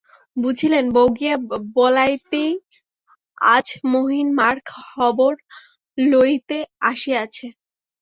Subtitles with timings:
[0.37, 1.35] বুঝিলেন, বউ গিয়া
[1.75, 2.51] বলাতেই
[3.51, 5.33] আজ মহিন মার খবর
[5.97, 6.57] লইতে
[6.89, 7.47] আসিয়াছে।